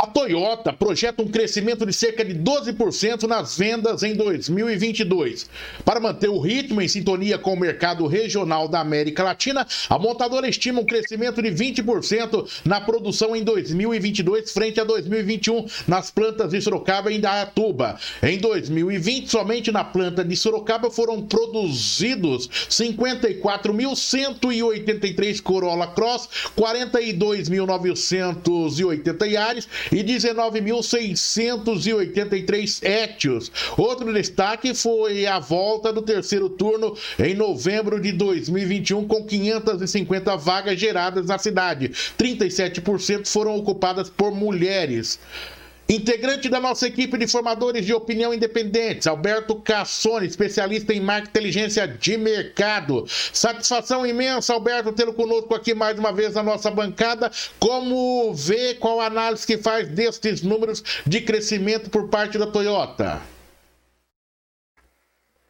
A 0.00 0.06
Toyota 0.06 0.72
projeta 0.72 1.24
um 1.24 1.26
crescimento 1.26 1.84
de 1.84 1.92
cerca 1.92 2.24
de 2.24 2.32
12% 2.32 3.24
nas 3.24 3.58
vendas 3.58 4.04
em 4.04 4.14
2022. 4.14 5.50
Para 5.84 5.98
manter 5.98 6.28
o 6.28 6.38
ritmo 6.38 6.80
em 6.80 6.86
sintonia 6.86 7.36
com 7.36 7.52
o 7.52 7.58
mercado 7.58 8.06
regional 8.06 8.68
da 8.68 8.78
América 8.78 9.24
Latina, 9.24 9.66
a 9.90 9.98
montadora 9.98 10.48
estima 10.48 10.80
um 10.80 10.86
crescimento 10.86 11.42
de 11.42 11.50
20% 11.50 12.48
na 12.64 12.80
produção 12.80 13.34
em 13.34 13.42
2022 13.42 14.52
frente 14.52 14.80
a 14.80 14.84
2021 14.84 15.66
nas 15.88 16.12
plantas 16.12 16.52
de 16.52 16.60
Sorocaba 16.60 17.10
e 17.10 17.16
Indaiatuba. 17.16 17.98
Em 18.22 18.38
2020, 18.38 19.28
somente 19.28 19.72
na 19.72 19.82
planta 19.82 20.24
de 20.24 20.36
Sorocaba 20.36 20.92
foram 20.92 21.22
produzidos 21.22 22.48
54.183 22.70 25.42
Corolla 25.42 25.88
Cross, 25.88 26.28
42.980 26.56 29.26
Yaris 29.26 29.66
e 29.92 30.02
19.683 30.04 32.82
étios. 32.82 33.52
Outro 33.76 34.12
destaque 34.12 34.74
foi 34.74 35.26
a 35.26 35.38
volta 35.38 35.92
do 35.92 36.02
terceiro 36.02 36.48
turno 36.48 36.96
em 37.18 37.34
novembro 37.34 38.00
de 38.00 38.12
2021, 38.12 39.06
com 39.06 39.24
550 39.24 40.36
vagas 40.36 40.78
geradas 40.78 41.26
na 41.26 41.38
cidade. 41.38 41.90
37% 42.18 43.26
foram 43.26 43.56
ocupadas 43.56 44.10
por 44.10 44.34
mulheres. 44.34 45.18
Integrante 45.90 46.50
da 46.50 46.60
nossa 46.60 46.86
equipe 46.86 47.16
de 47.16 47.26
formadores 47.26 47.86
de 47.86 47.94
opinião 47.94 48.34
independentes, 48.34 49.06
Alberto 49.06 49.54
Cassone, 49.56 50.26
especialista 50.26 50.92
em 50.92 51.00
marketing 51.00 51.38
inteligência 51.38 51.88
de 51.88 52.18
mercado. 52.18 53.04
Satisfação 53.06 54.04
imensa, 54.04 54.52
Alberto, 54.52 54.92
tê-lo 54.92 55.14
conosco 55.14 55.54
aqui 55.54 55.72
mais 55.72 55.98
uma 55.98 56.12
vez 56.12 56.34
na 56.34 56.42
nossa 56.42 56.70
bancada. 56.70 57.30
Como 57.58 58.34
vê, 58.34 58.74
qual 58.74 59.00
a 59.00 59.06
análise 59.06 59.46
que 59.46 59.56
faz 59.56 59.88
destes 59.88 60.42
números 60.42 61.02
de 61.06 61.20
crescimento 61.22 61.88
por 61.88 62.08
parte 62.08 62.36
da 62.36 62.46
Toyota? 62.46 63.22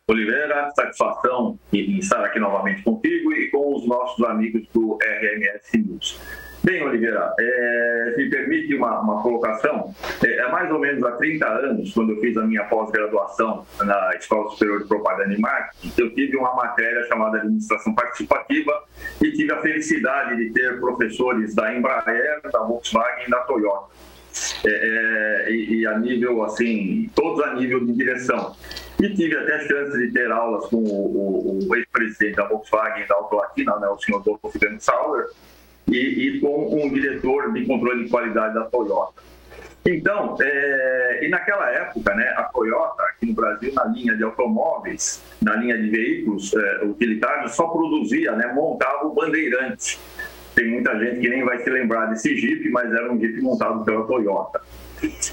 Oliveira, 0.06 0.70
satisfação 0.74 1.58
em 1.72 1.98
estar 1.98 2.24
aqui 2.24 2.38
novamente 2.38 2.82
contigo 2.82 3.32
e 3.32 3.50
com 3.50 3.74
os 3.74 3.86
nossos 3.86 4.24
amigos 4.24 4.66
do 4.72 4.98
RMS 5.02 5.76
News. 5.76 6.47
Bem, 6.62 6.82
Oliveira, 6.82 7.34
é, 7.38 8.12
se 8.16 8.28
permite 8.28 8.74
uma, 8.74 9.00
uma 9.00 9.22
colocação, 9.22 9.94
é, 10.24 10.38
é, 10.38 10.50
mais 10.50 10.70
ou 10.72 10.78
menos 10.80 11.02
há 11.04 11.12
30 11.12 11.46
anos, 11.46 11.94
quando 11.94 12.12
eu 12.12 12.20
fiz 12.20 12.36
a 12.36 12.42
minha 12.42 12.64
pós-graduação 12.64 13.64
na 13.80 14.10
Escola 14.16 14.50
Superior 14.50 14.82
de 14.82 14.88
Propaganda 14.88 15.32
e 15.32 15.40
Marketing, 15.40 15.92
eu 15.96 16.12
tive 16.14 16.36
uma 16.36 16.54
matéria 16.54 17.06
chamada 17.06 17.38
Administração 17.38 17.94
Participativa 17.94 18.72
e 19.22 19.30
tive 19.32 19.52
a 19.52 19.60
felicidade 19.62 20.36
de 20.36 20.50
ter 20.50 20.80
professores 20.80 21.54
da 21.54 21.72
Embraer, 21.72 22.40
da 22.52 22.60
Volkswagen 22.60 23.26
e 23.26 23.30
da 23.30 23.38
Toyota. 23.40 23.96
É, 24.64 25.46
é, 25.46 25.50
e, 25.50 25.80
e, 25.80 25.86
a 25.86 25.98
nível, 25.98 26.44
assim, 26.44 27.10
todos 27.14 27.42
a 27.44 27.54
nível 27.54 27.84
de 27.84 27.92
direção. 27.92 28.54
E 29.00 29.08
tive 29.14 29.36
até 29.36 29.54
a 29.54 29.60
chance 29.60 29.98
de 29.98 30.12
ter 30.12 30.30
aulas 30.30 30.66
com 30.66 30.76
o, 30.76 31.58
o, 31.60 31.68
o 31.68 31.76
ex-presidente 31.76 32.36
da 32.36 32.46
Volkswagen 32.46 33.06
da 33.06 33.14
Auto 33.14 33.36
Latina, 33.36 33.76
né, 33.78 33.88
o 33.88 33.98
senhor 33.98 34.22
Wolfgang 34.22 34.78
Sauer, 34.80 35.26
e, 35.90 35.96
e 35.96 36.40
com 36.40 36.84
um 36.84 36.92
diretor 36.92 37.52
de 37.52 37.64
controle 37.64 38.04
de 38.04 38.10
qualidade 38.10 38.54
da 38.54 38.64
Toyota. 38.64 39.22
Então, 39.86 40.36
é, 40.40 41.20
e 41.22 41.28
naquela 41.28 41.70
época, 41.70 42.14
né, 42.14 42.28
a 42.36 42.44
Toyota, 42.44 43.02
aqui 43.04 43.26
no 43.26 43.34
Brasil, 43.34 43.72
na 43.74 43.84
linha 43.84 44.14
de 44.14 44.22
automóveis, 44.22 45.22
na 45.40 45.56
linha 45.56 45.78
de 45.78 45.88
veículos 45.88 46.54
é, 46.54 46.84
utilitários, 46.84 47.54
só 47.54 47.68
produzia, 47.68 48.32
né, 48.32 48.52
montava 48.52 49.06
o 49.06 49.14
bandeirante. 49.14 49.98
Tem 50.54 50.68
muita 50.68 50.98
gente 50.98 51.20
que 51.20 51.28
nem 51.28 51.44
vai 51.44 51.58
se 51.58 51.70
lembrar 51.70 52.06
desse 52.06 52.36
Jeep, 52.36 52.68
mas 52.70 52.92
era 52.92 53.10
um 53.10 53.18
Jeep 53.18 53.40
montado 53.40 53.84
pela 53.84 54.04
Toyota. 54.06 54.60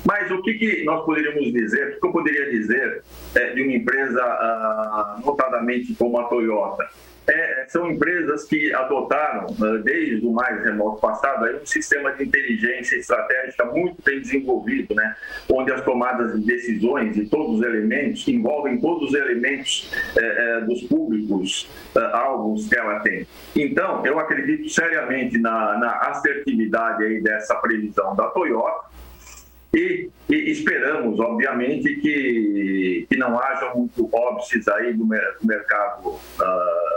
Mas 0.06 0.30
o 0.31 0.42
que, 0.44 0.53
que 0.53 0.83
nós 0.83 1.03
poderíamos 1.03 1.52
dizer, 1.52 1.98
o 1.98 2.00
que 2.00 2.08
eu 2.08 2.11
poderia 2.11 2.52
dizer 2.52 3.03
é, 3.33 3.50
de 3.50 3.61
uma 3.64 3.73
empresa, 3.73 4.22
ah, 4.23 5.20
notadamente 5.26 5.95
como 5.95 6.20
a 6.20 6.26
Toyota? 6.26 6.88
É, 7.27 7.65
são 7.67 7.89
empresas 7.89 8.45
que 8.45 8.71
adotaram, 8.73 9.47
né, 9.58 9.81
desde 9.83 10.25
o 10.25 10.31
mais 10.31 10.63
remoto 10.63 11.02
passado, 11.02 11.45
um 11.61 11.65
sistema 11.65 12.11
de 12.11 12.23
inteligência 12.23 12.97
estratégica 12.97 13.65
muito 13.65 14.02
bem 14.03 14.19
desenvolvido, 14.19 14.93
né? 14.93 15.15
onde 15.49 15.71
as 15.71 15.81
tomadas 15.83 16.39
de 16.39 16.45
decisões 16.45 17.17
e 17.17 17.25
todos 17.25 17.59
os 17.59 17.65
elementos 17.65 18.27
envolvem 18.27 18.80
todos 18.80 19.09
os 19.09 19.15
elementos 19.15 19.91
é, 20.17 20.21
é, 20.21 20.61
dos 20.61 20.83
públicos 20.83 21.67
é, 21.95 21.99
alvos 21.99 22.67
que 22.67 22.77
ela 22.77 22.99
tem. 22.99 23.25
Então, 23.55 24.05
eu 24.05 24.19
acredito 24.19 24.69
seriamente 24.69 25.39
na, 25.39 25.77
na 25.80 25.97
assertividade 26.09 27.03
aí 27.03 27.21
dessa 27.21 27.55
previsão 27.55 28.15
da 28.15 28.27
Toyota, 28.27 28.95
e, 29.75 30.09
e, 30.30 30.52
esperamos, 30.52 31.19
obviamente, 31.19 31.95
que, 31.95 33.05
que 33.09 33.17
não 33.17 33.37
haja 33.37 33.73
muito 33.75 34.09
óbices 34.14 34.65
aí 34.69 34.93
do, 34.93 35.05
mercado 35.05 36.08
uh, 36.08 36.95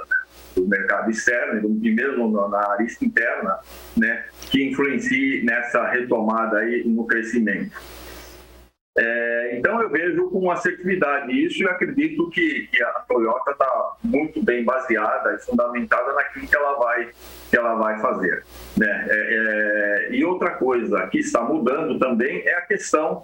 do 0.54 0.66
mercado 0.66 1.10
externo 1.10 1.78
e 1.82 1.90
mesmo 1.90 2.48
na 2.48 2.72
arista 2.72 3.04
interna, 3.04 3.58
né, 3.96 4.24
que 4.50 4.64
influencie 4.64 5.42
nessa 5.44 5.86
retomada 5.88 6.58
aí 6.58 6.82
no 6.86 7.06
crescimento. 7.06 7.72
É, 9.00 9.56
então 9.56 9.80
eu 9.80 9.88
vejo 9.88 10.28
com 10.28 10.50
assertividade 10.50 11.30
isso 11.32 11.62
e 11.62 11.68
acredito 11.68 12.28
que, 12.30 12.66
que 12.66 12.82
a 12.82 12.90
Toyota 13.06 13.52
está 13.52 13.92
muito 14.02 14.42
bem 14.42 14.64
baseada 14.64 15.34
e 15.34 15.38
fundamentada 15.38 16.12
naquilo 16.14 16.48
que 16.48 16.56
ela 16.56 16.74
vai, 16.74 17.08
que 17.48 17.56
ela 17.56 17.74
vai 17.76 18.00
fazer. 18.00 18.42
Né? 18.76 19.06
É, 19.08 20.08
é, 20.10 20.16
e 20.16 20.24
outra 20.24 20.50
coisa 20.50 21.06
que 21.06 21.18
está 21.18 21.42
mudando 21.42 21.96
também 22.00 22.42
é 22.44 22.54
a 22.54 22.62
questão 22.62 23.22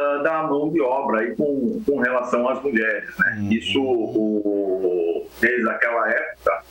uh, 0.00 0.22
da 0.22 0.42
mão 0.44 0.70
de 0.70 0.80
obra 0.80 1.20
aí 1.20 1.34
com, 1.36 1.82
com 1.86 1.98
relação 1.98 2.48
às 2.48 2.62
mulheres. 2.62 3.08
Né? 3.18 3.38
Uhum. 3.38 3.52
Isso, 3.52 3.82
o, 3.82 5.26
desde 5.40 5.68
aquela 5.68 6.08
época, 6.08 6.62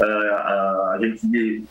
uh, 0.00 0.04
uh, 0.04 0.90
a 0.92 0.98
gente 1.00 1.66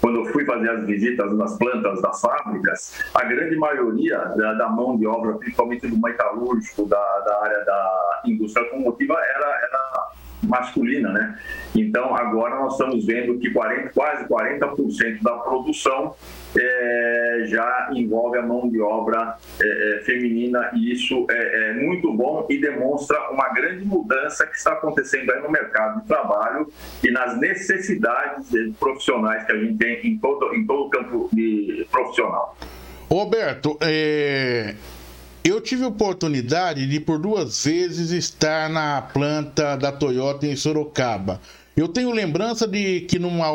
quando 0.00 0.20
eu 0.20 0.32
fui 0.32 0.46
fazer 0.46 0.70
as 0.70 0.84
visitas 0.86 1.36
nas 1.36 1.58
plantas 1.58 2.00
das 2.00 2.20
fábricas, 2.20 2.98
a 3.14 3.22
grande 3.24 3.54
maioria 3.56 4.18
da, 4.18 4.54
da 4.54 4.68
mão 4.68 4.96
de 4.96 5.06
obra, 5.06 5.34
principalmente 5.34 5.86
do 5.86 6.00
metalúrgico, 6.00 6.86
da, 6.86 7.18
da 7.20 7.42
área 7.42 7.64
da 7.64 8.22
indústria 8.24 8.64
automotiva, 8.64 9.12
era, 9.12 9.46
era 9.46 10.08
masculina, 10.42 11.10
né? 11.10 11.38
Então, 11.74 12.14
agora 12.14 12.56
nós 12.56 12.72
estamos 12.72 13.04
vendo 13.04 13.38
que 13.38 13.50
40, 13.50 13.90
quase 13.90 14.24
40% 14.24 15.22
da 15.22 15.34
produção 15.34 16.14
é, 16.58 17.19
já 17.46 17.90
envolve 17.92 18.38
a 18.38 18.42
mão 18.42 18.68
de 18.68 18.80
obra 18.80 19.36
é, 19.60 19.98
é, 19.98 20.04
feminina 20.04 20.70
e 20.74 20.92
isso 20.92 21.26
é, 21.30 21.70
é, 21.70 21.74
muito 21.74 22.12
bom 22.12 22.46
e 22.48 22.60
demonstra 22.60 23.30
uma 23.30 23.48
grande 23.50 23.84
mudança 23.84 24.46
que 24.46 24.56
está 24.56 24.72
acontecendo 24.72 25.30
aí 25.32 25.40
no 25.42 25.50
mercado 25.50 26.00
de 26.00 26.06
trabalho 26.06 26.72
e 27.02 27.10
nas 27.10 27.38
necessidades 27.38 28.48
profissionais 28.78 29.44
que 29.44 29.52
a 29.52 29.56
gente 29.56 29.76
tem 29.78 30.06
em 30.06 30.18
todo, 30.18 30.54
em 30.54 30.66
todo 30.66 30.86
o 30.86 30.90
campo 30.90 31.28
de 31.32 31.86
profissional. 31.90 32.56
Roberto, 33.08 33.76
é, 33.80 34.74
eu 35.42 35.60
tive 35.60 35.84
oportunidade 35.84 36.86
de 36.86 37.00
por 37.00 37.18
duas 37.18 37.64
vezes 37.64 38.10
estar 38.10 38.68
na 38.68 39.00
planta 39.00 39.74
da 39.74 39.90
Toyota 39.90 40.46
em 40.46 40.54
Sorocaba. 40.54 41.40
Eu 41.80 41.88
tenho 41.88 42.12
lembrança 42.12 42.66
de 42.66 43.00
que 43.02 43.18
numa, 43.18 43.48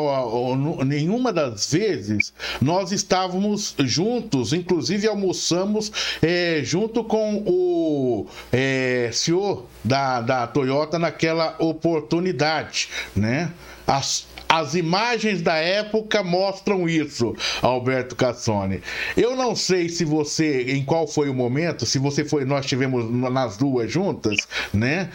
nenhuma 0.84 1.32
das 1.32 1.72
vezes 1.72 2.32
nós 2.60 2.90
estávamos 2.90 3.72
juntos, 3.84 4.52
inclusive 4.52 5.06
almoçamos 5.06 5.92
é, 6.20 6.60
junto 6.64 7.04
com 7.04 7.44
o 7.46 8.26
é, 8.50 9.10
senhor 9.12 9.66
da, 9.84 10.20
da 10.20 10.46
Toyota 10.48 10.98
naquela 10.98 11.54
oportunidade, 11.60 12.88
né? 13.14 13.52
As, 13.86 14.26
as 14.48 14.74
imagens 14.74 15.42
da 15.42 15.56
época 15.56 16.22
mostram 16.22 16.88
isso, 16.88 17.34
Alberto 17.60 18.14
Cassone. 18.14 18.82
Eu 19.16 19.34
não 19.34 19.56
sei 19.56 19.88
se 19.88 20.04
você, 20.04 20.72
em 20.72 20.84
qual 20.84 21.06
foi 21.06 21.28
o 21.28 21.34
momento, 21.34 21.84
se 21.84 21.98
você 21.98 22.24
foi, 22.24 22.44
nós 22.44 22.64
tivemos 22.64 23.10
nas 23.10 23.56
duas 23.56 23.90
juntas, 23.90 24.36
né? 24.72 25.10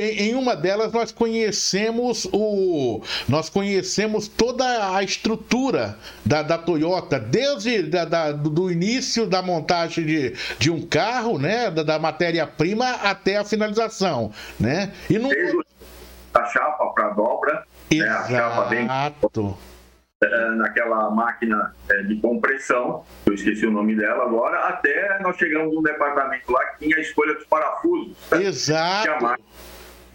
Em 0.00 0.34
uma 0.34 0.56
delas 0.56 0.92
nós 0.92 1.12
conhecemos 1.12 2.26
o, 2.32 3.02
nós 3.28 3.48
conhecemos 3.48 4.26
toda 4.28 4.96
a 4.96 5.02
estrutura 5.02 5.96
da, 6.24 6.42
da 6.42 6.58
Toyota, 6.58 7.18
desde 7.20 7.82
da, 7.82 8.04
da, 8.04 8.32
do 8.32 8.70
início 8.70 9.26
da 9.26 9.40
montagem 9.40 10.04
de, 10.04 10.34
de 10.58 10.70
um 10.70 10.82
carro, 10.82 11.38
né? 11.38 11.70
Da, 11.70 11.82
da 11.82 11.98
matéria-prima 11.98 12.90
até 13.02 13.36
a 13.36 13.44
finalização, 13.44 14.32
né? 14.58 14.92
E 15.08 15.18
não... 15.18 15.30
a 16.34 16.44
chapa 16.46 16.86
para 16.86 17.10
dobra 17.10 17.73
né, 17.98 18.08
a 18.08 18.24
chapa 18.24 18.64
bem 18.66 18.86
é, 20.22 20.50
naquela 20.52 21.10
máquina 21.10 21.74
é, 21.90 22.02
de 22.02 22.16
compressão, 22.16 23.04
eu 23.26 23.34
esqueci 23.34 23.66
o 23.66 23.70
nome 23.70 23.94
dela 23.94 24.24
agora, 24.24 24.68
até 24.68 25.18
nós 25.20 25.36
chegamos 25.36 25.74
num 25.74 25.82
departamento 25.82 26.50
lá 26.50 26.64
que 26.66 26.84
tinha 26.84 26.96
a 26.96 27.00
escolha 27.00 27.34
dos 27.34 27.44
parafusos. 27.44 28.16
Exato. 28.32 29.42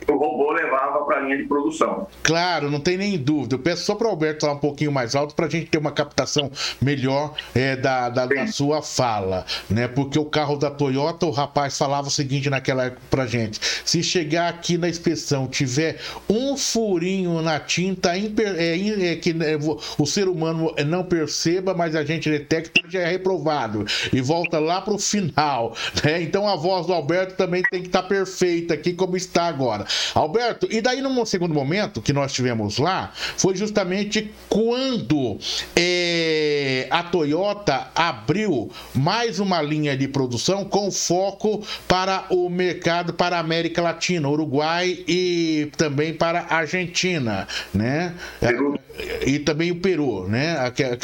O 0.10 0.18
robô 0.18 0.52
levava 0.52 1.04
para 1.06 1.18
a 1.18 1.20
linha 1.22 1.38
de 1.38 1.44
produção. 1.44 2.08
Claro, 2.24 2.70
não 2.70 2.80
tem 2.80 2.98
nem 2.98 3.18
dúvida. 3.18 3.56
Eu 3.56 3.60
peço 3.60 3.84
só 3.86 3.96
para 3.96 4.08
o 4.08 4.10
Alberto 4.10 4.42
falar 4.42 4.54
um 4.54 4.60
pouquinho 4.60 4.92
mais 4.92 5.16
alto 5.16 5.36
para 5.36 5.46
a 5.46 5.50
gente 5.50 5.68
ter 5.68 5.78
uma 5.78 5.92
captação 5.92 6.52
melhor 6.82 7.34
é, 7.54 7.76
da, 7.76 8.10
da, 8.10 8.26
da, 8.26 8.48
sua 8.48 8.82
fala, 8.82 9.46
né? 9.70 9.88
Porque 9.88 10.18
o 10.18 10.26
carro 10.26 10.58
da 10.58 10.70
Toyota, 10.72 11.26
o 11.26 11.32
rapaz 11.32 11.78
falava 11.78 12.08
o 12.08 12.12
seguinte 12.12 12.50
naquela 12.50 12.86
época 12.86 13.02
para 13.10 13.26
gente: 13.26 13.60
se 13.86 14.02
chegar 14.04 14.50
aqui 14.50 14.78
na 14.78 14.90
inspeção 14.90 15.48
tiver 15.48 16.00
um 16.30 16.58
furinho 16.58 17.42
na 17.42 17.60
tinta, 17.60 18.16
é, 18.16 19.12
é, 19.12 19.16
que 19.16 19.34
né, 19.34 19.58
o 19.98 20.06
ser 20.06 20.28
humano 20.28 20.74
não 20.86 21.04
perceba, 21.04 21.74
mas 21.74 21.96
a 21.96 22.04
gente 22.04 22.30
detecta, 22.30 22.82
já 22.88 23.02
é 23.02 23.10
reprovado 23.10 23.86
e 24.12 24.22
volta 24.22 24.60
lá 24.60 24.82
para 24.82 24.94
o 24.94 25.00
final, 25.00 25.76
né? 26.04 26.22
Então 26.22 26.48
a 26.48 26.56
voz 26.56 26.86
do 26.86 26.94
Alberto 26.94 27.36
também 27.36 27.64
tem 27.70 27.82
que 27.82 27.88
estar 27.88 28.02
tá 28.02 28.08
perfeita 28.08 28.74
aqui 28.74 28.94
como 28.94 29.16
está 29.16 29.44
agora. 29.44 29.86
Alberto, 30.14 30.68
e 30.70 30.82
daí 30.82 31.02
num 31.02 31.26
segundo 31.26 31.54
momento 31.54 32.02
que 32.02 32.14
nós 32.14 32.32
tivemos 32.32 32.78
lá, 32.78 33.12
foi 33.38 33.56
justamente 33.56 34.32
quando 34.48 35.38
é, 35.76 36.88
a 36.90 37.04
Toyota 37.04 37.88
abriu 37.94 38.72
mais 38.94 39.40
uma 39.40 39.62
linha 39.62 39.98
de 39.98 40.08
produção 40.08 40.64
com 40.64 40.92
foco 40.92 41.66
para 41.88 42.26
o 42.30 42.50
mercado 42.50 43.14
para 43.14 43.38
a 43.38 43.40
América 43.40 43.82
Latina, 43.82 44.30
Uruguai 44.30 45.04
e 45.08 45.70
também 45.78 46.14
para 46.14 46.42
a 46.50 46.56
Argentina, 46.58 47.48
né? 47.74 48.14
Peru. 48.40 48.79
E 49.26 49.40
também 49.40 49.72
o 49.72 49.76
Peru, 49.76 50.28
né? 50.28 50.56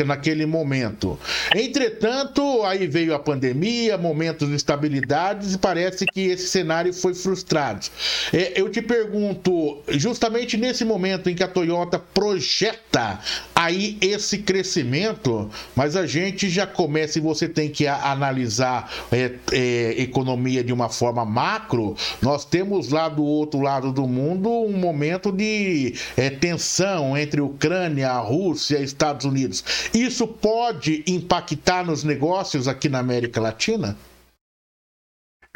Naquele 0.06 0.46
momento. 0.46 1.20
Entretanto, 1.56 2.64
aí 2.64 2.88
veio 2.88 3.14
a 3.14 3.20
pandemia, 3.20 3.98
momentos 3.98 4.50
de 4.50 4.56
estabilidade 4.56 5.54
e 5.54 5.58
parece 5.58 6.06
que 6.06 6.22
esse 6.22 6.48
cenário 6.48 6.94
foi 6.94 7.14
frustrado. 7.14 7.88
É, 8.34 8.60
eu 8.60 8.70
te 8.70 8.82
pergunto, 8.82 9.82
justamente 9.90 10.58
nesse 10.58 10.84
momento 10.84 11.30
em 11.30 11.36
que 11.36 11.44
a 11.44 11.48
Toyota 11.48 12.00
projeta 12.00 13.20
aí 13.56 13.98
esse 14.02 14.40
crescimento, 14.40 15.50
mas 15.76 15.96
a 15.96 16.06
gente 16.06 16.50
já 16.50 16.68
começa 16.68 17.18
e 17.18 17.22
você 17.22 17.48
tem 17.48 17.70
que 17.70 17.88
analisar 17.88 18.92
é, 19.12 19.32
é, 19.52 20.02
economia 20.02 20.64
de 20.64 20.74
uma 20.74 20.90
forma 20.90 21.26
macro, 21.26 21.96
nós 22.22 22.46
temos 22.46 22.90
lá 22.90 23.08
do 23.10 23.24
outro 23.24 23.62
lado 23.62 23.92
do 23.92 24.08
mundo 24.08 24.50
um 24.50 24.78
momento 24.78 25.32
de 25.32 25.96
é, 26.18 26.30
tensão 26.30 27.18
entre 27.18 27.42
Ucrânia, 27.42 27.85
Rússia, 28.20 28.80
Estados 28.80 29.26
Unidos. 29.26 29.90
Isso 29.94 30.28
pode 30.28 31.04
impactar 31.08 31.86
nos 31.86 32.04
negócios 32.04 32.68
aqui 32.68 32.90
na 32.90 33.00
América 33.00 33.40
Latina? 33.40 33.96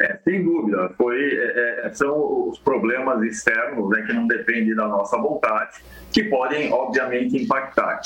É, 0.00 0.18
sem 0.24 0.42
dúvida, 0.42 0.90
foi, 0.96 1.18
é, 1.18 1.86
é, 1.86 1.92
são 1.92 2.48
os 2.48 2.58
problemas 2.58 3.22
externos 3.22 3.90
né, 3.90 4.02
que 4.06 4.14
não 4.14 4.26
dependem 4.26 4.74
da 4.74 4.88
nossa 4.88 5.18
vontade, 5.18 5.76
que 6.10 6.24
podem, 6.24 6.72
obviamente, 6.72 7.36
impactar. 7.36 8.00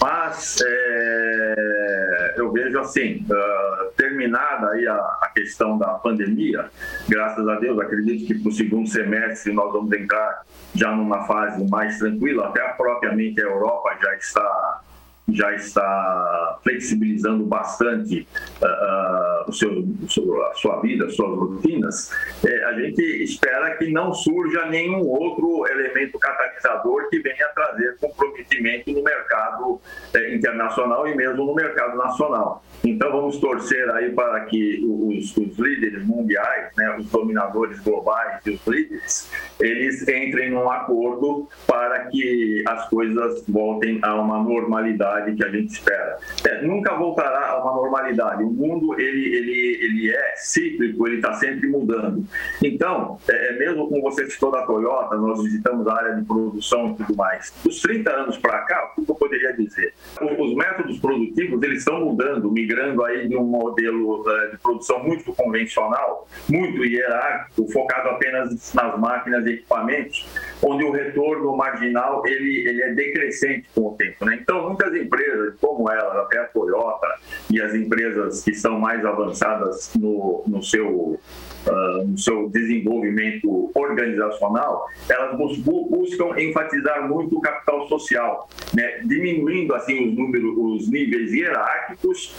Mas 0.00 0.58
é, 0.64 2.34
eu 2.36 2.52
vejo 2.52 2.78
assim, 2.78 3.24
uh, 3.28 3.90
terminada 3.96 4.70
aí 4.70 4.86
a, 4.86 4.94
a, 4.94 5.30
questão 5.34 5.76
da 5.76 5.88
pandemia, 5.94 6.70
graças 7.08 7.46
a 7.48 7.56
Deus, 7.56 7.78
acredito 7.80 8.26
que 8.26 8.38
para 8.38 8.48
o 8.48 8.52
segundo 8.52 8.88
semestre 8.88 9.52
nós 9.52 9.72
vamos 9.72 9.92
entrar 9.92 10.42
já 10.74 10.94
numa 10.94 11.26
fase 11.26 11.68
mais 11.68 11.98
tranquila, 11.98 12.48
até 12.48 12.62
propriamente 12.74 13.40
a 13.40 13.44
Europa 13.44 13.96
já 14.00 14.14
está 14.14 14.80
já 15.30 15.52
está 15.54 16.58
flexibilizando 16.62 17.44
bastante 17.44 18.26
uh, 18.62 19.27
o 19.46 19.52
seu, 19.52 19.84
a 20.50 20.54
sua 20.54 20.80
vida, 20.80 21.08
suas 21.10 21.38
rotinas, 21.38 22.10
é, 22.44 22.64
a 22.64 22.72
gente 22.74 23.02
espera 23.22 23.76
que 23.76 23.90
não 23.90 24.12
surja 24.12 24.66
nenhum 24.66 25.06
outro 25.06 25.66
elemento 25.68 26.18
catalisador 26.18 27.08
que 27.08 27.18
venha 27.20 27.48
trazer 27.54 27.96
comprometimento 28.00 28.92
no 28.92 29.02
mercado 29.02 29.80
é, 30.14 30.34
internacional 30.34 31.06
e 31.06 31.14
mesmo 31.14 31.44
no 31.44 31.54
mercado 31.54 31.96
nacional. 31.96 32.62
Então 32.84 33.10
vamos 33.10 33.38
torcer 33.38 33.90
aí 33.90 34.12
para 34.12 34.40
que 34.44 34.80
os, 34.84 35.36
os 35.36 35.58
líderes 35.58 36.06
mundiais, 36.06 36.70
né, 36.76 36.96
os 36.98 37.06
dominadores 37.06 37.80
globais 37.80 38.40
e 38.46 38.50
os 38.50 38.66
líderes, 38.66 39.30
eles 39.60 40.02
entrem 40.02 40.50
num 40.50 40.70
acordo 40.70 41.48
para 41.66 42.06
que 42.06 42.62
as 42.66 42.88
coisas 42.88 43.44
voltem 43.48 43.98
a 44.02 44.14
uma 44.14 44.42
normalidade 44.42 45.34
que 45.34 45.44
a 45.44 45.48
gente 45.48 45.72
espera. 45.72 46.18
É, 46.46 46.62
nunca 46.62 46.94
voltará 46.94 47.50
a 47.50 47.62
uma 47.62 47.74
normalidade. 47.74 48.42
O 48.42 48.50
mundo 48.50 48.98
ele, 49.00 49.27
ele, 49.28 49.84
ele 49.84 50.10
é 50.10 50.34
cíclico, 50.36 51.06
ele 51.06 51.16
está 51.16 51.34
sempre 51.34 51.68
mudando. 51.68 52.24
Então, 52.62 53.18
é, 53.28 53.48
é, 53.48 53.58
mesmo 53.58 53.88
como 53.88 54.02
você 54.02 54.28
citou 54.30 54.50
da 54.50 54.62
Toyota, 54.66 55.16
nós 55.16 55.42
visitamos 55.42 55.86
a 55.86 55.94
área 55.94 56.14
de 56.16 56.24
produção 56.24 56.90
e 56.90 56.94
tudo 56.96 57.16
mais. 57.16 57.52
Dos 57.64 57.80
30 57.80 58.10
anos 58.10 58.38
para 58.38 58.58
cá, 58.60 58.92
o 58.96 59.07
poderia 59.28 59.52
dizer? 59.52 59.92
Os 60.38 60.54
métodos 60.54 60.98
produtivos 60.98 61.62
eles 61.62 61.78
estão 61.78 62.00
mudando, 62.00 62.50
migrando 62.50 63.04
aí 63.04 63.28
de 63.28 63.36
um 63.36 63.44
modelo 63.44 64.22
uh, 64.22 64.50
de 64.50 64.58
produção 64.58 65.04
muito 65.04 65.32
convencional, 65.34 66.26
muito 66.48 66.84
hierárquico, 66.84 67.70
focado 67.70 68.08
apenas 68.10 68.72
nas 68.74 68.98
máquinas 68.98 69.46
e 69.46 69.50
equipamentos, 69.50 70.26
onde 70.62 70.84
o 70.84 70.90
retorno 70.90 71.56
marginal 71.56 72.22
ele, 72.26 72.68
ele 72.68 72.82
é 72.82 72.94
decrescente 72.94 73.68
com 73.74 73.88
o 73.88 73.96
tempo. 73.96 74.24
Né? 74.24 74.38
Então, 74.40 74.68
muitas 74.68 74.94
empresas, 74.94 75.54
como 75.60 75.90
ela, 75.90 76.22
até 76.22 76.38
a 76.38 76.44
Toyota 76.44 77.06
e 77.50 77.60
as 77.60 77.74
empresas 77.74 78.42
que 78.42 78.54
são 78.54 78.78
mais 78.78 79.04
avançadas 79.04 79.92
no, 79.94 80.42
no 80.46 80.62
seu 80.62 81.20
Uh, 81.68 82.06
no 82.06 82.18
seu 82.18 82.48
desenvolvimento 82.48 83.70
organizacional, 83.74 84.86
elas 85.08 85.36
buscam 85.36 86.38
enfatizar 86.40 87.06
muito 87.08 87.36
o 87.36 87.40
capital 87.40 87.86
social, 87.88 88.48
né? 88.74 89.00
diminuindo 89.04 89.74
assim 89.74 90.08
os 90.08 90.16
números, 90.16 90.56
os 90.56 90.90
níveis 90.90 91.32
hierárquicos 91.32 92.32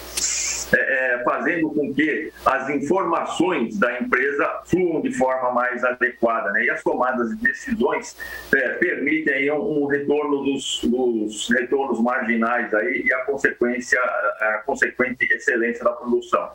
é, 0.72 1.16
é, 1.16 1.24
fazendo 1.24 1.70
com 1.72 1.94
que 1.94 2.32
as 2.46 2.70
informações 2.70 3.78
da 3.78 4.00
empresa 4.00 4.62
fluam 4.66 5.02
de 5.02 5.12
forma 5.14 5.52
mais 5.52 5.84
adequada. 5.84 6.52
Né? 6.52 6.66
E 6.66 6.70
as 6.70 6.84
tomadas 6.84 7.30
de 7.30 7.38
decisões 7.38 8.16
é, 8.54 8.70
permitem 8.70 9.34
aí 9.34 9.52
um, 9.52 9.84
um 9.84 9.88
retorno 9.88 10.44
dos, 10.44 10.82
dos, 10.84 11.50
retornos 11.50 12.02
marginais 12.02 12.74
aí 12.74 13.04
e 13.06 13.14
a 13.14 13.26
consequência, 13.26 14.00
a 14.00 14.62
consequente 14.66 15.26
excelência 15.34 15.84
da 15.84 15.92
produção. 15.92 16.50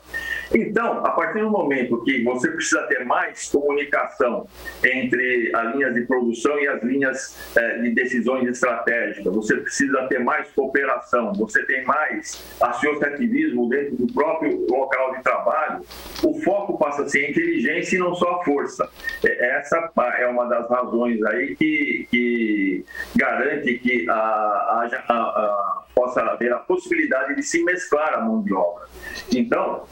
Então, 0.53 1.05
a 1.05 1.11
partir 1.11 1.39
do 1.39 1.49
momento 1.49 2.01
que 2.03 2.23
você 2.23 2.49
precisa 2.49 2.83
ter 2.83 3.03
mais 3.05 3.49
comunicação 3.49 4.47
entre 4.83 5.51
as 5.53 5.75
linhas 5.75 5.93
de 5.93 6.01
produção 6.01 6.57
e 6.59 6.67
as 6.67 6.83
linhas 6.83 7.57
é, 7.57 7.79
de 7.79 7.91
decisões 7.91 8.47
estratégicas, 8.47 9.33
você 9.33 9.57
precisa 9.57 10.07
ter 10.07 10.19
mais 10.19 10.49
cooperação, 10.51 11.33
você 11.33 11.63
tem 11.65 11.83
mais 11.83 12.43
associativismo 12.61 13.67
dentro 13.69 13.95
do 13.95 14.04
do 14.05 14.13
próprio 14.13 14.65
local 14.69 15.15
de 15.15 15.23
trabalho, 15.23 15.81
o 16.23 16.39
foco 16.41 16.77
passa 16.77 17.03
a 17.03 17.09
ser 17.09 17.25
a 17.25 17.29
inteligência 17.31 17.95
e 17.95 17.99
não 17.99 18.13
só 18.15 18.39
a 18.39 18.43
força. 18.43 18.89
É, 19.23 19.57
essa 19.57 19.91
é 20.17 20.27
uma 20.27 20.45
das 20.45 20.69
razões 20.69 21.21
aí 21.23 21.55
que, 21.55 22.07
que 22.09 22.85
garante 23.15 23.79
que 23.79 24.09
haja, 24.09 25.03
a, 25.07 25.13
a, 25.13 25.83
possa 25.93 26.21
haver 26.21 26.51
a 26.53 26.57
possibilidade 26.57 27.35
de 27.35 27.43
se 27.43 27.63
mesclar 27.63 28.13
a 28.15 28.21
mão 28.21 28.43
de 28.43 28.53
obra. 28.53 28.85
Então, 29.33 29.83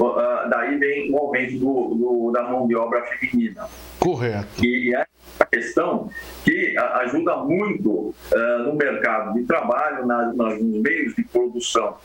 daí 0.50 0.78
vem 0.78 1.12
o 1.12 1.18
aumento 1.18 1.58
do, 1.58 1.96
do, 1.96 2.32
da 2.32 2.44
mão 2.44 2.68
de 2.68 2.76
obra 2.76 3.02
feminina. 3.04 3.68
Correto. 4.00 4.64
E 4.64 4.94
é 4.94 5.02
a 5.02 5.08
questão 5.54 6.10
que 6.44 6.76
ajuda 6.78 7.38
muito 7.38 7.92
uh, 8.32 8.64
no 8.66 8.76
mercado 8.76 9.34
de 9.34 9.44
trabalho, 9.46 10.06
nas, 10.06 10.36
nos 10.36 10.60
meios 10.82 11.16
de 11.16 11.24
produção. 11.24 11.98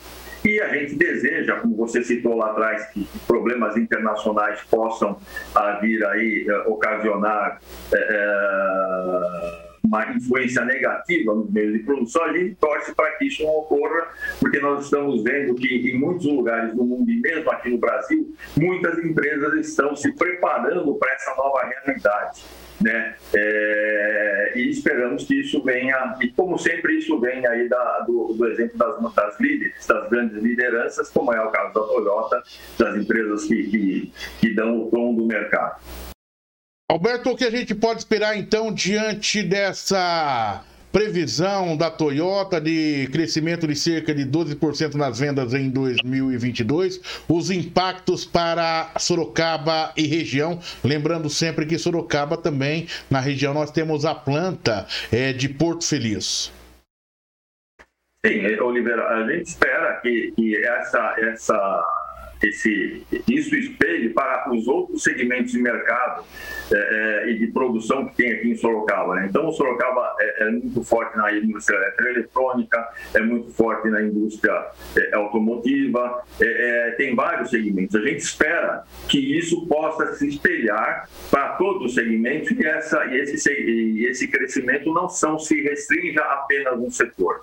E 0.44 0.60
a 0.60 0.68
gente 0.68 0.94
deseja, 0.94 1.56
como 1.56 1.76
você 1.76 2.02
citou 2.04 2.36
lá 2.36 2.52
atrás, 2.52 2.86
que 2.90 3.06
problemas 3.26 3.76
internacionais 3.76 4.60
possam 4.70 5.12
uh, 5.12 5.80
vir 5.80 6.04
aí 6.06 6.46
uh, 6.48 6.70
ocasionar 6.70 7.60
uh, 7.92 9.68
uma 9.82 10.12
influência 10.12 10.64
negativa 10.64 11.34
nos 11.34 11.50
meios 11.50 11.72
de 11.72 11.78
produção, 11.80 12.22
a 12.24 12.32
gente 12.32 12.54
torce 12.56 12.94
para 12.94 13.10
que 13.12 13.24
isso 13.24 13.42
não 13.42 13.50
ocorra, 13.50 14.08
porque 14.38 14.60
nós 14.60 14.84
estamos 14.84 15.24
vendo 15.24 15.54
que 15.54 15.66
em 15.66 15.98
muitos 15.98 16.26
lugares 16.26 16.74
do 16.74 16.84
mundo, 16.84 17.10
e 17.10 17.20
mesmo 17.20 17.50
aqui 17.50 17.70
no 17.70 17.78
Brasil, 17.78 18.34
muitas 18.56 18.98
empresas 18.98 19.66
estão 19.66 19.96
se 19.96 20.12
preparando 20.12 20.94
para 20.96 21.12
essa 21.14 21.34
nova 21.34 21.62
realidade 21.64 22.44
né? 22.80 23.14
É, 23.34 24.52
e 24.56 24.70
esperamos 24.70 25.24
que 25.24 25.40
isso 25.40 25.62
venha, 25.62 26.16
e 26.20 26.28
como 26.28 26.58
sempre 26.58 26.98
isso 26.98 27.18
vem 27.20 27.46
aí 27.46 27.68
da, 27.68 28.00
do, 28.00 28.34
do, 28.34 28.46
exemplo 28.46 28.78
das, 28.78 29.14
das 29.14 29.40
líderes, 29.40 29.86
das 29.86 30.08
grandes 30.08 30.42
lideranças, 30.42 31.10
como 31.10 31.32
é 31.32 31.40
o 31.40 31.50
caso 31.50 31.74
da 31.74 31.80
Toyota, 31.80 32.42
das 32.78 32.96
empresas 32.96 33.44
que, 33.44 33.64
que, 33.64 34.12
que 34.40 34.54
dão 34.54 34.82
o 34.82 34.90
tom 34.90 35.14
do 35.14 35.26
mercado. 35.26 35.80
Alberto, 36.90 37.30
o 37.30 37.36
que 37.36 37.44
a 37.44 37.50
gente 37.50 37.74
pode 37.74 38.00
esperar 38.00 38.36
então 38.36 38.72
diante 38.72 39.42
dessa 39.42 40.64
previsão 40.92 41.76
da 41.76 41.90
Toyota 41.90 42.60
de 42.60 43.08
crescimento 43.12 43.66
de 43.66 43.74
cerca 43.74 44.14
de 44.14 44.24
12% 44.24 44.94
nas 44.94 45.18
vendas 45.18 45.54
em 45.54 45.70
2022, 45.70 47.24
os 47.28 47.50
impactos 47.50 48.24
para 48.24 48.92
Sorocaba 48.98 49.92
e 49.96 50.06
região, 50.06 50.58
lembrando 50.82 51.28
sempre 51.28 51.66
que 51.66 51.78
Sorocaba 51.78 52.36
também, 52.36 52.86
na 53.10 53.20
região, 53.20 53.54
nós 53.54 53.70
temos 53.70 54.04
a 54.04 54.14
planta 54.14 54.86
é, 55.12 55.32
de 55.32 55.48
Porto 55.48 55.84
Feliz. 55.84 56.52
Sim, 58.26 58.44
Oliveira, 58.60 59.06
a 59.08 59.30
gente 59.30 59.46
espera 59.46 60.00
que, 60.02 60.32
que 60.34 60.56
essa, 60.56 61.14
essa 61.20 61.97
esse, 62.42 63.04
isso 63.28 63.54
espelhe 63.56 64.10
para 64.10 64.50
os 64.52 64.66
outros 64.68 65.02
segmentos 65.02 65.52
de 65.52 65.60
mercado 65.60 66.24
é, 66.72 67.24
é, 67.26 67.30
e 67.30 67.38
de 67.38 67.48
produção 67.48 68.06
que 68.06 68.16
tem 68.16 68.32
aqui 68.32 68.50
em 68.50 68.56
Sorocaba. 68.56 69.16
Né? 69.16 69.26
Então, 69.28 69.48
o 69.48 69.52
Sorocaba 69.52 70.14
é, 70.20 70.44
é, 70.44 70.50
muito 70.50 70.82
forte 70.84 71.16
na 71.16 71.32
indústria 71.32 71.78
eletrônica, 71.98 72.88
é 73.14 73.20
muito 73.20 73.50
forte 73.52 73.88
na 73.88 74.02
indústria 74.02 74.66
é, 74.96 75.14
automotiva, 75.14 76.22
tem 76.96 77.14
vários 77.14 77.50
segmentos. 77.50 77.94
A 77.96 78.00
gente 78.00 78.18
espera 78.18 78.84
que 79.08 79.18
isso 79.18 79.66
possa 79.66 80.14
se 80.14 80.28
espelhar 80.28 81.08
para 81.30 81.50
todos 81.50 81.86
os 81.86 81.94
segmentos 81.94 82.50
e, 82.50 82.66
essa, 82.66 83.04
e, 83.06 83.16
esse, 83.16 83.50
e 83.50 84.06
esse 84.06 84.28
crescimento 84.28 84.92
não 84.92 85.08
são, 85.08 85.38
se 85.38 85.60
restringe 85.62 86.18
a 86.18 86.32
apenas 86.32 86.78
um 86.78 86.90
setor. 86.90 87.42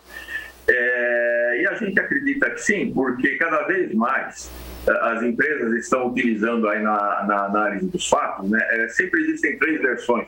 É, 0.67 1.61
e 1.61 1.67
a 1.67 1.73
gente 1.75 1.99
acredita 1.99 2.49
que 2.49 2.61
sim, 2.61 2.91
porque 2.91 3.37
cada 3.37 3.63
vez 3.63 3.93
mais 3.93 4.51
as 4.87 5.23
empresas 5.23 5.73
estão 5.73 6.07
utilizando 6.07 6.67
aí 6.67 6.81
na, 6.81 7.23
na 7.27 7.45
análise 7.45 7.87
dos 7.87 8.07
fatos, 8.07 8.49
né, 8.49 8.59
é, 8.71 8.87
sempre 8.89 9.21
existem 9.21 9.57
três 9.57 9.81
versões, 9.81 10.27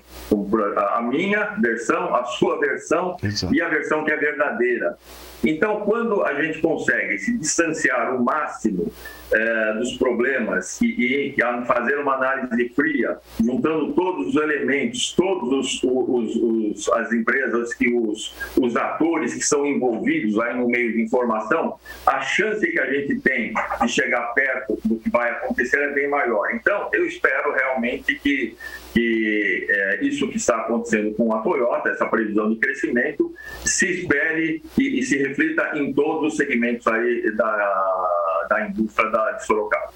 a 0.94 1.02
minha 1.02 1.56
versão, 1.62 2.16
a 2.16 2.24
sua 2.26 2.60
versão 2.60 3.18
Exato. 3.22 3.54
e 3.54 3.62
a 3.62 3.70
versão 3.70 4.04
que 4.04 4.12
é 4.12 4.18
verdadeira. 4.18 4.98
Então, 5.44 5.82
quando 5.82 6.24
a 6.24 6.42
gente 6.42 6.62
consegue 6.62 7.18
se 7.20 7.38
distanciar 7.38 8.16
o 8.16 8.24
máximo 8.24 8.92
é, 9.32 9.74
dos 9.74 9.98
problemas 9.98 10.80
e, 10.82 11.36
e, 11.36 11.36
fazer 11.66 11.98
uma 12.00 12.16
análise 12.16 12.70
fria, 12.70 13.18
juntando 13.40 13.94
todos 13.94 14.28
os 14.28 14.36
elementos, 14.42 15.14
todos 15.14 15.52
os, 15.52 15.84
os, 15.84 16.36
os, 16.36 16.90
as 16.90 17.12
empresas 17.12 17.70
e 17.80 17.94
os, 17.94 18.34
os 18.58 18.76
atores 18.76 19.34
que 19.34 19.44
são 19.44 19.66
envolvidos 19.66 20.40
aí 20.40 20.56
no 20.56 20.68
meio 20.68 20.94
de 20.94 21.02
informação, 21.02 21.78
a 22.06 22.22
chance 22.22 22.66
que 22.66 22.80
a 22.80 22.92
gente 22.92 23.20
tem 23.20 23.54
de 23.82 23.90
chegar 23.90 24.34
perto 24.34 24.80
do 24.86 24.96
que 24.98 25.10
vai 25.10 25.30
acontecer 25.32 25.78
é 25.78 25.94
bem 25.94 26.10
maior. 26.10 26.54
Então, 26.54 26.90
eu 26.94 27.06
espero 27.06 27.52
realmente 27.54 28.16
que, 28.16 28.56
que 28.98 29.68
é, 29.70 30.04
isso 30.04 30.28
que 30.28 30.38
está 30.38 30.62
acontecendo 30.62 31.14
com 31.14 31.32
a 31.32 31.40
Toyota, 31.42 31.90
essa 31.90 32.08
previsão 32.08 32.50
de 32.50 32.56
crescimento, 32.56 33.32
se 33.64 34.02
espere 34.02 34.64
e, 34.76 35.00
e 35.00 35.04
se 35.04 35.18
reflita 35.18 35.72
em 35.76 35.94
todos 35.94 36.34
os 36.34 36.38
segmentos 36.38 36.88
aí 36.88 37.32
da, 37.36 38.46
da 38.50 38.68
indústria 38.68 39.08
da, 39.12 39.34
de 39.34 39.46
Sorocaba. 39.46 39.94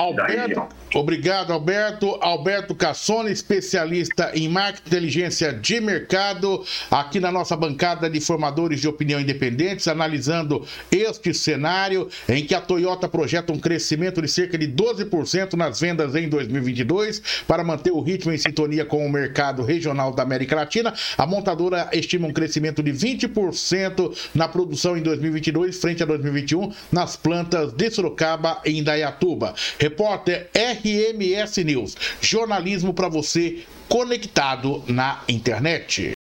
Alberto, 0.00 0.66
obrigado, 0.94 1.52
Alberto. 1.52 2.16
Alberto 2.22 2.74
Cassone, 2.74 3.30
especialista 3.30 4.30
em 4.34 4.48
marketing 4.48 4.80
inteligência 4.86 5.52
de 5.52 5.80
mercado, 5.80 6.64
aqui 6.90 7.20
na 7.20 7.30
nossa 7.30 7.54
bancada 7.54 8.08
de 8.08 8.18
formadores 8.20 8.80
de 8.80 8.88
opinião 8.88 9.20
independentes, 9.20 9.86
analisando 9.86 10.66
este 10.90 11.34
cenário 11.34 12.08
em 12.28 12.44
que 12.44 12.54
a 12.54 12.60
Toyota 12.60 13.08
projeta 13.08 13.52
um 13.52 13.58
crescimento 13.58 14.22
de 14.22 14.28
cerca 14.28 14.56
de 14.56 14.66
12% 14.66 15.52
nas 15.52 15.80
vendas 15.80 16.14
em 16.14 16.28
2022 16.28 17.44
para 17.46 17.62
manter 17.62 17.92
o 17.92 18.00
ritmo 18.00 18.32
em 18.32 18.38
sintonia 18.38 18.84
com 18.84 19.04
o 19.04 19.12
mercado 19.12 19.62
regional 19.62 20.12
da 20.12 20.22
América 20.22 20.56
Latina. 20.56 20.94
A 21.16 21.26
montadora 21.26 21.90
estima 21.92 22.26
um 22.26 22.32
crescimento 22.32 22.82
de 22.82 22.92
20% 22.92 24.30
na 24.34 24.48
produção 24.48 24.96
em 24.96 25.02
2022 25.02 25.78
frente 25.78 26.02
a 26.02 26.06
2021 26.06 26.72
nas 26.90 27.16
plantas 27.16 27.72
de 27.72 27.90
Sorocaba 27.90 28.60
e 28.64 28.78
Indaiatuba. 28.78 29.54
Repórter 29.90 30.48
RMS 30.54 31.64
News. 31.64 31.96
Jornalismo 32.20 32.94
para 32.94 33.08
você 33.08 33.64
conectado 33.88 34.84
na 34.86 35.20
internet. 35.28 36.12